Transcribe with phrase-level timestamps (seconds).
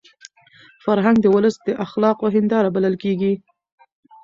[0.83, 3.33] فرهنګ د ولس د اخلاقو هنداره بلل کېږي.